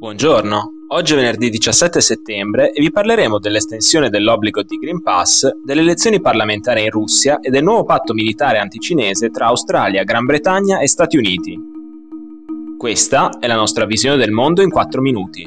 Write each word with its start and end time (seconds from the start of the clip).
Buongiorno, 0.00 0.74
oggi 0.90 1.14
è 1.14 1.16
venerdì 1.16 1.50
17 1.50 2.00
settembre 2.00 2.70
e 2.70 2.80
vi 2.80 2.92
parleremo 2.92 3.40
dell'estensione 3.40 4.10
dell'obbligo 4.10 4.62
di 4.62 4.76
Green 4.76 5.02
Pass, 5.02 5.50
delle 5.64 5.80
elezioni 5.80 6.20
parlamentari 6.20 6.84
in 6.84 6.90
Russia 6.90 7.40
e 7.40 7.50
del 7.50 7.64
nuovo 7.64 7.82
patto 7.82 8.14
militare 8.14 8.58
anticinese 8.58 9.30
tra 9.30 9.46
Australia, 9.46 10.04
Gran 10.04 10.24
Bretagna 10.24 10.78
e 10.78 10.86
Stati 10.86 11.16
Uniti. 11.16 11.58
Questa 12.78 13.38
è 13.40 13.48
la 13.48 13.56
nostra 13.56 13.86
visione 13.86 14.16
del 14.16 14.30
mondo 14.30 14.62
in 14.62 14.70
4 14.70 15.00
minuti. 15.00 15.42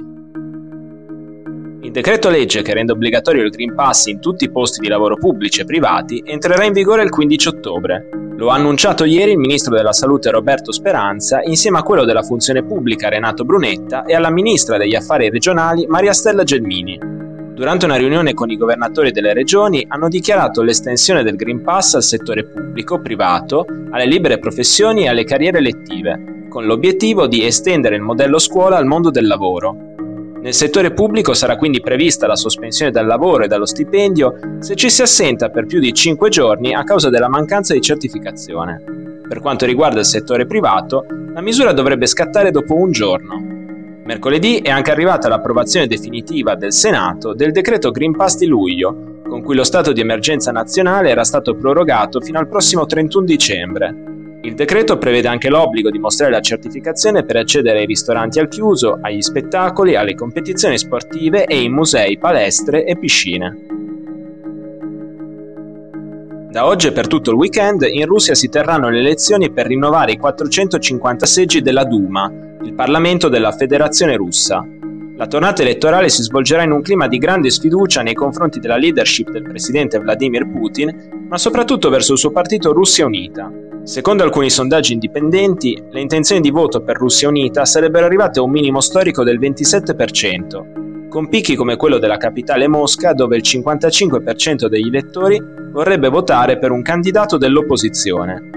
Il 1.83 1.91
decreto 1.91 2.29
legge 2.29 2.61
che 2.61 2.73
rende 2.73 2.91
obbligatorio 2.91 3.43
il 3.43 3.51
Green 3.51 3.73
Pass 3.73 4.07
in 4.07 4.19
tutti 4.19 4.43
i 4.43 4.51
posti 4.51 4.81
di 4.81 4.89
lavoro 4.89 5.15
pubblici 5.15 5.61
e 5.61 5.65
privati 5.65 6.21
entrerà 6.25 6.65
in 6.65 6.73
vigore 6.73 7.03
il 7.03 7.09
15 7.09 7.47
ottobre 7.47 8.20
lo 8.41 8.49
ha 8.49 8.55
annunciato 8.55 9.05
ieri 9.05 9.33
il 9.33 9.37
ministro 9.37 9.75
della 9.75 9.93
Salute 9.93 10.31
Roberto 10.31 10.71
Speranza 10.71 11.41
insieme 11.43 11.77
a 11.77 11.83
quello 11.83 12.05
della 12.05 12.23
funzione 12.23 12.63
pubblica 12.63 13.07
Renato 13.07 13.45
Brunetta 13.45 14.03
e 14.03 14.15
alla 14.15 14.31
ministra 14.31 14.79
degli 14.79 14.95
affari 14.95 15.29
regionali 15.29 15.85
Maria 15.85 16.11
Stella 16.11 16.43
Gelmini. 16.43 16.97
Durante 17.53 17.85
una 17.85 17.97
riunione 17.97 18.33
con 18.33 18.49
i 18.49 18.57
governatori 18.57 19.11
delle 19.11 19.33
regioni 19.33 19.85
hanno 19.87 20.09
dichiarato 20.09 20.63
l'estensione 20.63 21.21
del 21.21 21.35
Green 21.35 21.61
Pass 21.61 21.93
al 21.93 22.01
settore 22.01 22.43
pubblico, 22.45 22.99
privato, 22.99 23.63
alle 23.91 24.07
libere 24.07 24.39
professioni 24.39 25.03
e 25.03 25.09
alle 25.09 25.23
carriere 25.23 25.59
elettive, 25.59 26.47
con 26.49 26.65
l'obiettivo 26.65 27.27
di 27.27 27.45
estendere 27.45 27.95
il 27.95 28.01
modello 28.01 28.39
scuola 28.39 28.75
al 28.75 28.87
mondo 28.87 29.11
del 29.11 29.27
lavoro. 29.27 29.90
Nel 30.41 30.55
settore 30.55 30.91
pubblico 30.91 31.35
sarà 31.35 31.55
quindi 31.55 31.81
prevista 31.81 32.25
la 32.25 32.35
sospensione 32.35 32.89
dal 32.89 33.05
lavoro 33.05 33.43
e 33.43 33.47
dallo 33.47 33.67
stipendio 33.67 34.33
se 34.59 34.73
ci 34.73 34.89
si 34.89 35.03
assenta 35.03 35.49
per 35.49 35.67
più 35.67 35.79
di 35.79 35.93
5 35.93 36.29
giorni 36.29 36.73
a 36.73 36.83
causa 36.83 37.11
della 37.11 37.29
mancanza 37.29 37.75
di 37.75 37.81
certificazione. 37.81 39.21
Per 39.27 39.39
quanto 39.39 39.67
riguarda 39.67 39.99
il 39.99 40.05
settore 40.05 40.47
privato, 40.47 41.05
la 41.31 41.41
misura 41.41 41.73
dovrebbe 41.73 42.07
scattare 42.07 42.49
dopo 42.49 42.73
un 42.73 42.91
giorno. 42.91 43.39
Mercoledì 44.03 44.61
è 44.61 44.71
anche 44.71 44.89
arrivata 44.89 45.29
l'approvazione 45.29 45.85
definitiva 45.85 46.55
del 46.55 46.73
Senato 46.73 47.35
del 47.35 47.51
decreto 47.51 47.91
Green 47.91 48.15
Pass 48.15 48.37
di 48.37 48.47
luglio, 48.47 49.21
con 49.27 49.43
cui 49.43 49.55
lo 49.55 49.63
stato 49.63 49.91
di 49.91 50.01
emergenza 50.01 50.51
nazionale 50.51 51.11
era 51.11 51.23
stato 51.23 51.55
prorogato 51.55 52.19
fino 52.19 52.39
al 52.39 52.47
prossimo 52.47 52.87
31 52.87 53.25
dicembre. 53.25 54.10
Il 54.43 54.55
decreto 54.55 54.97
prevede 54.97 55.27
anche 55.27 55.49
l'obbligo 55.49 55.91
di 55.91 55.99
mostrare 55.99 56.31
la 56.31 56.41
certificazione 56.41 57.23
per 57.23 57.35
accedere 57.35 57.79
ai 57.79 57.85
ristoranti 57.85 58.39
al 58.39 58.47
chiuso, 58.47 58.97
agli 58.99 59.21
spettacoli, 59.21 59.95
alle 59.95 60.15
competizioni 60.15 60.79
sportive 60.79 61.45
e 61.45 61.61
in 61.61 61.71
musei, 61.71 62.17
palestre 62.17 62.83
e 62.83 62.97
piscine. 62.97 63.65
Da 66.49 66.65
oggi 66.65 66.87
e 66.87 66.91
per 66.91 67.05
tutto 67.05 67.29
il 67.29 67.37
weekend 67.37 67.83
in 67.83 68.05
Russia 68.07 68.33
si 68.33 68.49
terranno 68.49 68.89
le 68.89 68.97
elezioni 68.97 69.51
per 69.51 69.67
rinnovare 69.67 70.13
i 70.13 70.17
450 70.17 71.25
seggi 71.27 71.61
della 71.61 71.83
Duma, 71.83 72.29
il 72.63 72.73
Parlamento 72.73 73.29
della 73.29 73.51
Federazione 73.51 74.15
russa. 74.15 74.67
La 75.17 75.27
tornata 75.27 75.61
elettorale 75.61 76.09
si 76.09 76.23
svolgerà 76.23 76.63
in 76.63 76.71
un 76.71 76.81
clima 76.81 77.07
di 77.07 77.19
grande 77.19 77.51
sfiducia 77.51 78.01
nei 78.01 78.15
confronti 78.15 78.59
della 78.59 78.77
leadership 78.77 79.29
del 79.29 79.43
presidente 79.43 79.99
Vladimir 79.99 80.49
Putin, 80.49 81.27
ma 81.29 81.37
soprattutto 81.37 81.89
verso 81.89 82.13
il 82.13 82.17
suo 82.17 82.31
partito 82.31 82.73
Russia 82.73 83.05
Unita. 83.05 83.69
Secondo 83.83 84.23
alcuni 84.23 84.51
sondaggi 84.51 84.93
indipendenti, 84.93 85.81
le 85.89 86.01
intenzioni 86.01 86.39
di 86.39 86.51
voto 86.51 86.83
per 86.83 86.97
Russia 86.97 87.27
Unita 87.27 87.65
sarebbero 87.65 88.05
arrivate 88.05 88.39
a 88.39 88.43
un 88.43 88.51
minimo 88.51 88.79
storico 88.79 89.23
del 89.23 89.39
27%, 89.39 91.09
con 91.09 91.27
picchi 91.27 91.55
come 91.55 91.77
quello 91.77 91.97
della 91.97 92.17
capitale 92.17 92.67
Mosca 92.67 93.13
dove 93.13 93.37
il 93.37 93.41
55% 93.43 94.67
degli 94.67 94.87
elettori 94.87 95.41
vorrebbe 95.71 96.09
votare 96.09 96.59
per 96.59 96.69
un 96.69 96.83
candidato 96.83 97.37
dell'opposizione. 97.37 98.49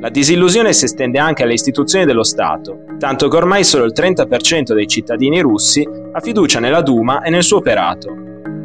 La 0.00 0.08
disillusione 0.08 0.72
si 0.72 0.86
estende 0.86 1.20
anche 1.20 1.44
alle 1.44 1.52
istituzioni 1.52 2.04
dello 2.04 2.24
Stato, 2.24 2.80
tanto 2.98 3.28
che 3.28 3.36
ormai 3.36 3.62
solo 3.62 3.84
il 3.84 3.92
30% 3.94 4.74
dei 4.74 4.88
cittadini 4.88 5.40
russi 5.40 5.88
ha 6.12 6.20
fiducia 6.20 6.58
nella 6.58 6.82
Duma 6.82 7.22
e 7.22 7.30
nel 7.30 7.44
suo 7.44 7.58
operato. 7.58 8.12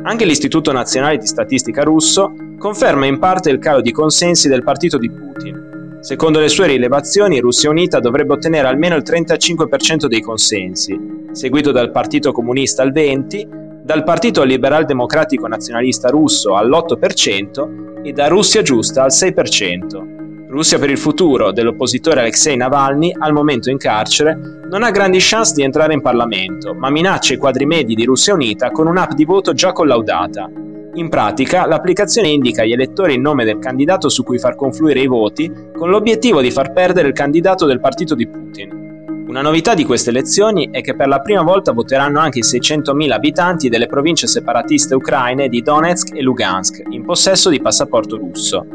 Anche 0.01 0.25
l'Istituto 0.25 0.71
Nazionale 0.71 1.17
di 1.17 1.27
Statistica 1.27 1.83
russo 1.83 2.33
conferma 2.57 3.05
in 3.05 3.19
parte 3.19 3.51
il 3.51 3.59
calo 3.59 3.81
di 3.81 3.91
consensi 3.91 4.47
del 4.47 4.63
partito 4.63 4.97
di 4.97 5.11
Putin, 5.11 5.66
Secondo 6.07 6.39
le 6.39 6.47
sue 6.47 6.67
rilevazioni, 6.67 7.41
Russia 7.41 7.69
Unita 7.69 7.99
dovrebbe 7.99 8.31
ottenere 8.31 8.65
almeno 8.65 8.95
il 8.95 9.03
35% 9.05 10.05
dei 10.05 10.21
consensi, 10.21 10.97
seguito 11.33 11.73
dal 11.73 11.91
Partito 11.91 12.31
Comunista 12.31 12.81
al 12.81 12.93
20%, 12.93 13.81
dal 13.83 14.05
Partito 14.05 14.43
Liberal 14.43 14.85
Democratico 14.85 15.47
Nazionalista 15.47 16.07
Russo 16.07 16.55
all'8% 16.55 18.03
e 18.03 18.13
da 18.13 18.29
Russia 18.29 18.61
Giusta 18.61 19.03
al 19.03 19.11
6%. 19.11 20.47
Russia 20.47 20.79
per 20.79 20.91
il 20.91 20.97
futuro 20.97 21.51
dell'oppositore 21.51 22.21
Alexei 22.21 22.55
Navalny, 22.55 23.11
al 23.19 23.33
momento 23.33 23.69
in 23.69 23.77
carcere, 23.77 24.61
non 24.69 24.83
ha 24.83 24.91
grandi 24.91 25.17
chance 25.19 25.53
di 25.53 25.63
entrare 25.63 25.93
in 25.93 26.01
Parlamento, 26.01 26.73
ma 26.73 26.89
minaccia 26.89 27.33
i 27.33 27.37
quadri 27.37 27.65
medi 27.65 27.95
di 27.95 28.05
Russia 28.05 28.33
Unita 28.33 28.71
con 28.71 28.87
un'app 28.87 29.11
di 29.11 29.25
voto 29.25 29.51
già 29.51 29.73
collaudata. 29.73 30.49
In 30.97 31.09
pratica, 31.09 31.67
l'applicazione 31.67 32.29
indica 32.29 32.63
agli 32.63 32.71
elettori 32.71 33.13
il 33.13 33.19
nome 33.19 33.45
del 33.45 33.59
candidato 33.59 34.09
su 34.09 34.23
cui 34.23 34.39
far 34.39 34.55
confluire 34.55 34.99
i 34.99 35.05
voti, 35.05 35.51
con 35.77 35.91
l'obiettivo 35.91 36.41
di 36.41 36.49
far 36.49 36.73
perdere 36.73 37.07
il 37.07 37.13
candidato 37.13 37.67
del 37.67 37.79
partito 37.79 38.15
di 38.15 38.27
Putin. 38.27 39.25
Una 39.27 39.41
novità 39.41 39.75
di 39.75 39.85
queste 39.85 40.09
elezioni 40.09 40.69
è 40.71 40.81
che 40.81 40.95
per 40.95 41.07
la 41.07 41.19
prima 41.19 41.43
volta 41.43 41.71
voteranno 41.71 42.19
anche 42.19 42.39
i 42.39 42.43
600.000 42.43 43.11
abitanti 43.11 43.69
delle 43.69 43.85
province 43.85 44.25
separatiste 44.25 44.95
ucraine 44.95 45.49
di 45.49 45.61
Donetsk 45.61 46.15
e 46.15 46.21
Lugansk, 46.23 46.81
in 46.89 47.05
possesso 47.05 47.51
di 47.51 47.61
passaporto 47.61 48.17
russo. 48.17 48.65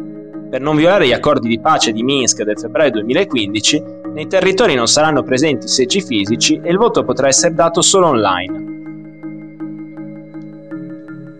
Per 0.48 0.60
non 0.60 0.76
violare 0.76 1.08
gli 1.08 1.12
accordi 1.12 1.48
di 1.48 1.58
pace 1.58 1.90
di 1.90 2.04
Minsk 2.04 2.44
del 2.44 2.58
febbraio 2.58 2.92
2015, 2.92 3.82
nei 4.12 4.28
territori 4.28 4.76
non 4.76 4.86
saranno 4.86 5.24
presenti 5.24 5.66
seggi 5.66 6.00
fisici 6.00 6.60
e 6.62 6.70
il 6.70 6.76
voto 6.76 7.02
potrà 7.02 7.26
essere 7.26 7.52
dato 7.52 7.82
solo 7.82 8.06
online. 8.06 8.71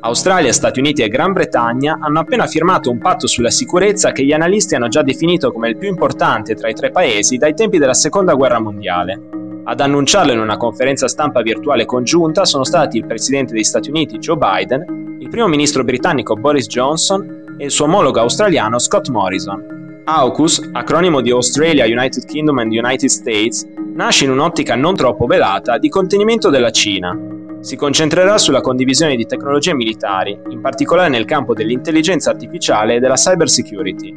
Australia, 0.04 0.52
Stati 0.52 0.80
Uniti 0.80 1.02
e 1.02 1.08
Gran 1.08 1.32
Bretagna 1.32 1.96
hanno 2.00 2.18
appena 2.18 2.48
firmato 2.48 2.90
un 2.90 2.98
patto 2.98 3.28
sulla 3.28 3.50
sicurezza 3.50 4.10
che 4.10 4.24
gli 4.24 4.32
analisti 4.32 4.74
hanno 4.74 4.88
già 4.88 5.02
definito 5.02 5.52
come 5.52 5.68
il 5.68 5.76
più 5.76 5.88
importante 5.88 6.56
tra 6.56 6.68
i 6.68 6.74
tre 6.74 6.90
paesi 6.90 7.36
dai 7.36 7.54
tempi 7.54 7.78
della 7.78 7.94
Seconda 7.94 8.34
Guerra 8.34 8.58
Mondiale. 8.58 9.20
Ad 9.62 9.80
annunciarlo 9.80 10.32
in 10.32 10.40
una 10.40 10.56
conferenza 10.56 11.06
stampa 11.06 11.40
virtuale 11.40 11.84
congiunta 11.84 12.44
sono 12.44 12.64
stati 12.64 12.96
il 12.96 13.06
presidente 13.06 13.52
degli 13.52 13.62
Stati 13.62 13.90
Uniti 13.90 14.18
Joe 14.18 14.36
Biden, 14.36 15.18
il 15.20 15.28
primo 15.28 15.46
ministro 15.46 15.84
britannico 15.84 16.34
Boris 16.34 16.66
Johnson 16.66 17.54
e 17.56 17.64
il 17.64 17.70
suo 17.70 17.84
omologo 17.84 18.18
australiano 18.18 18.80
Scott 18.80 19.08
Morrison. 19.08 20.02
AUKUS, 20.04 20.70
acronimo 20.72 21.20
di 21.20 21.30
Australia, 21.30 21.84
United 21.84 22.24
Kingdom 22.24 22.58
and 22.58 22.72
United 22.72 23.08
States, 23.08 23.64
nasce 23.94 24.24
in 24.24 24.32
un'ottica 24.32 24.74
non 24.74 24.96
troppo 24.96 25.26
velata 25.26 25.78
di 25.78 25.88
contenimento 25.88 26.50
della 26.50 26.70
Cina, 26.70 27.16
si 27.62 27.76
concentrerà 27.76 28.38
sulla 28.38 28.60
condivisione 28.60 29.14
di 29.14 29.24
tecnologie 29.24 29.72
militari, 29.72 30.36
in 30.50 30.60
particolare 30.60 31.08
nel 31.08 31.24
campo 31.24 31.54
dell'intelligenza 31.54 32.30
artificiale 32.30 32.96
e 32.96 32.98
della 32.98 33.14
cyber 33.14 33.48
security. 33.48 34.12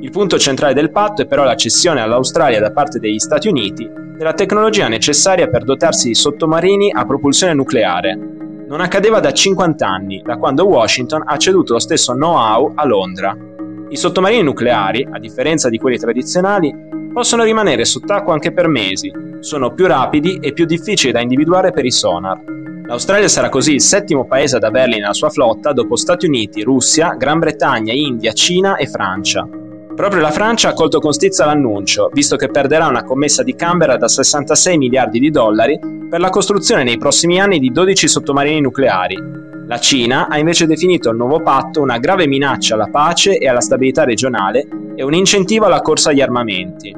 Il 0.00 0.10
punto 0.10 0.36
centrale 0.36 0.74
del 0.74 0.90
patto 0.90 1.22
è 1.22 1.26
però 1.26 1.44
la 1.44 1.54
cessione 1.54 2.00
all'Australia 2.00 2.58
da 2.58 2.72
parte 2.72 2.98
degli 2.98 3.20
Stati 3.20 3.46
Uniti 3.46 3.88
della 4.16 4.32
tecnologia 4.32 4.88
necessaria 4.88 5.48
per 5.48 5.62
dotarsi 5.62 6.08
di 6.08 6.14
sottomarini 6.16 6.90
a 6.92 7.06
propulsione 7.06 7.54
nucleare. 7.54 8.18
Non 8.66 8.80
accadeva 8.80 9.20
da 9.20 9.32
50 9.32 9.86
anni, 9.86 10.20
da 10.24 10.36
quando 10.36 10.66
Washington 10.66 11.22
ha 11.24 11.36
ceduto 11.36 11.74
lo 11.74 11.78
stesso 11.78 12.14
know-how 12.14 12.72
a 12.74 12.84
Londra. 12.84 13.36
I 13.90 13.96
sottomarini 13.96 14.42
nucleari, 14.42 15.06
a 15.08 15.20
differenza 15.20 15.68
di 15.68 15.78
quelli 15.78 15.98
tradizionali, 15.98 16.74
possono 17.12 17.44
rimanere 17.44 17.84
sott'acqua 17.84 18.32
anche 18.32 18.52
per 18.52 18.68
mesi, 18.68 19.12
sono 19.40 19.72
più 19.72 19.86
rapidi 19.86 20.38
e 20.40 20.52
più 20.52 20.64
difficili 20.64 21.12
da 21.12 21.20
individuare 21.20 21.72
per 21.72 21.84
i 21.84 21.90
sonar. 21.90 22.40
L'Australia 22.86 23.28
sarà 23.28 23.48
così 23.50 23.74
il 23.74 23.82
settimo 23.82 24.24
paese 24.24 24.56
ad 24.56 24.64
averli 24.64 24.98
nella 24.98 25.12
sua 25.12 25.28
flotta 25.28 25.72
dopo 25.72 25.96
Stati 25.96 26.26
Uniti, 26.26 26.62
Russia, 26.62 27.14
Gran 27.18 27.38
Bretagna, 27.38 27.92
India, 27.92 28.32
Cina 28.32 28.76
e 28.76 28.86
Francia. 28.86 29.46
Proprio 29.98 30.20
la 30.20 30.30
Francia 30.30 30.68
ha 30.68 30.74
colto 30.74 31.00
con 31.00 31.10
stizza 31.10 31.44
l'annuncio, 31.44 32.08
visto 32.12 32.36
che 32.36 32.46
perderà 32.46 32.86
una 32.86 33.02
commessa 33.02 33.42
di 33.42 33.56
Canberra 33.56 33.96
da 33.96 34.06
66 34.06 34.78
miliardi 34.78 35.18
di 35.18 35.28
dollari 35.28 35.76
per 36.08 36.20
la 36.20 36.30
costruzione 36.30 36.84
nei 36.84 36.98
prossimi 36.98 37.40
anni 37.40 37.58
di 37.58 37.72
12 37.72 38.06
sottomarini 38.06 38.60
nucleari. 38.60 39.16
La 39.66 39.80
Cina 39.80 40.28
ha 40.28 40.38
invece 40.38 40.68
definito 40.68 41.10
il 41.10 41.16
nuovo 41.16 41.42
patto 41.42 41.80
una 41.80 41.98
grave 41.98 42.28
minaccia 42.28 42.74
alla 42.74 42.86
pace 42.88 43.38
e 43.38 43.48
alla 43.48 43.60
stabilità 43.60 44.04
regionale 44.04 44.68
e 44.94 45.02
un 45.02 45.14
incentivo 45.14 45.64
alla 45.64 45.80
corsa 45.80 46.10
agli 46.10 46.20
armamenti. 46.20 46.94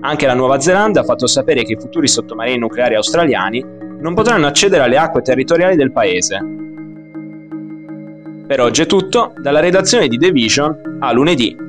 Anche 0.00 0.26
la 0.26 0.32
Nuova 0.32 0.60
Zelanda 0.60 1.00
ha 1.00 1.04
fatto 1.04 1.26
sapere 1.26 1.62
che 1.62 1.74
i 1.74 1.78
futuri 1.78 2.08
sottomarini 2.08 2.56
nucleari 2.56 2.94
australiani 2.94 3.62
non 4.00 4.14
potranno 4.14 4.46
accedere 4.46 4.84
alle 4.84 4.96
acque 4.96 5.20
territoriali 5.20 5.76
del 5.76 5.92
paese. 5.92 6.38
Per 8.46 8.60
oggi 8.62 8.80
è 8.80 8.86
tutto, 8.86 9.34
dalla 9.36 9.60
redazione 9.60 10.08
di 10.08 10.16
The 10.16 10.30
Vision 10.30 10.96
a 11.00 11.12
lunedì. 11.12 11.68